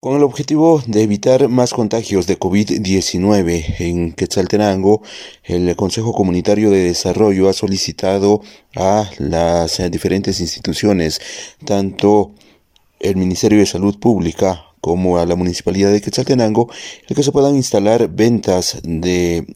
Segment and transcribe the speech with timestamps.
[0.00, 5.02] Con el objetivo de evitar más contagios de COVID-19 en Quetzaltenango,
[5.42, 8.40] el Consejo Comunitario de Desarrollo ha solicitado
[8.76, 11.20] a las diferentes instituciones,
[11.64, 12.30] tanto
[13.00, 16.70] el Ministerio de Salud Pública como a la Municipalidad de Quetzaltenango,
[17.08, 19.52] el que se puedan instalar ventas de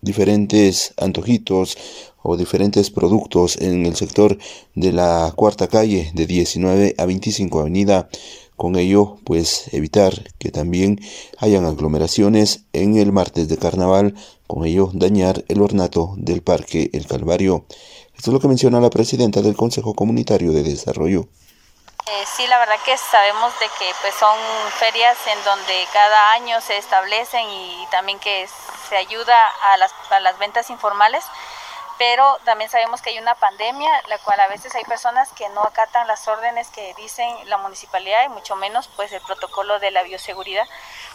[0.00, 1.76] diferentes antojitos
[2.22, 4.38] o diferentes productos en el sector
[4.74, 8.08] de la cuarta calle de 19 a 25 Avenida
[8.56, 11.00] con ello, pues evitar que también
[11.38, 14.14] hayan aglomeraciones en el martes de carnaval,
[14.46, 17.66] con ello dañar el ornato del Parque El Calvario.
[18.16, 21.28] Esto es lo que menciona la presidenta del Consejo Comunitario de Desarrollo.
[22.06, 24.38] Eh, sí, la verdad que sabemos de que pues son
[24.78, 28.46] ferias en donde cada año se establecen y también que
[28.88, 31.24] se ayuda a las, a las ventas informales
[31.98, 35.62] pero también sabemos que hay una pandemia, la cual a veces hay personas que no
[35.62, 40.02] acatan las órdenes que dicen la municipalidad y mucho menos pues el protocolo de la
[40.02, 40.66] bioseguridad.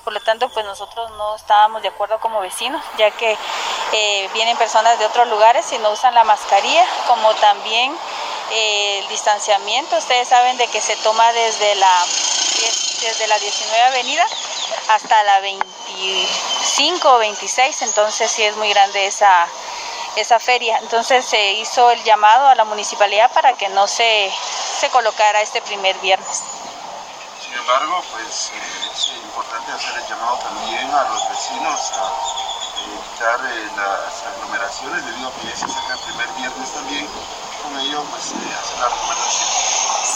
[0.04, 3.38] Por lo tanto, pues nosotros no estábamos de acuerdo como vecinos, ya que
[3.94, 7.96] eh, vienen personas de otros lugares y no usan la mascarilla, como también
[8.52, 9.96] eh, el distanciamiento.
[9.98, 12.06] Ustedes saben de que se toma desde la,
[13.02, 14.26] desde la 19 Avenida
[14.90, 19.48] hasta la 25 o 26, entonces sí es muy grande esa
[20.16, 20.78] esa feria.
[20.80, 24.32] Entonces se hizo el llamado a la municipalidad para que no se,
[24.80, 26.44] se colocara este primer viernes.
[27.44, 32.42] Sin embargo, pues eh, es importante hacer el llamado también a los vecinos a
[32.82, 37.08] evitar eh, las aglomeraciones debido a que ya se saca el primer viernes también.
[37.62, 39.51] Con ello, pues eh, hacer la recomendación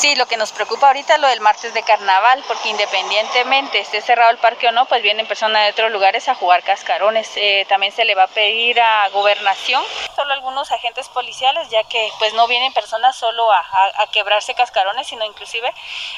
[0.05, 4.01] Sí, lo que nos preocupa ahorita es lo del martes de carnaval, porque independientemente esté
[4.01, 7.31] cerrado el parque o no, pues vienen personas de otros lugares a jugar cascarones.
[7.37, 9.81] Eh, también se le va a pedir a gobernación,
[10.15, 13.63] solo algunos agentes policiales, ya que pues no vienen personas solo a,
[14.11, 15.73] quebrarse cascarones, sino inclusive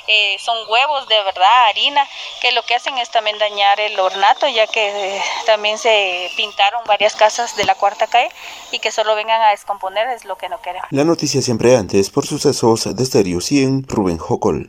[0.07, 2.05] eh, son huevos de verdad, harina,
[2.41, 6.83] que lo que hacen es también dañar el ornato, ya que eh, también se pintaron
[6.83, 8.29] varias casas de la cuarta calle
[8.71, 10.89] y que solo vengan a descomponer es lo que no queremos.
[10.91, 14.65] La noticia siempre antes por sucesos de Stereo 100 Rubén Jocol.